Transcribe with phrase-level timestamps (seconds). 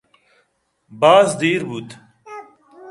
[0.99, 1.89] باز دیر بوت